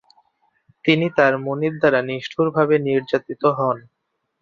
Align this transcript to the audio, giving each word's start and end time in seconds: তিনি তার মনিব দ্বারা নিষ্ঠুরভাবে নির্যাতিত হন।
তিনি 0.85 1.07
তার 1.17 1.33
মনিব 1.45 1.73
দ্বারা 1.81 1.99
নিষ্ঠুরভাবে 2.09 2.75
নির্যাতিত 2.87 3.43
হন। 3.57 3.77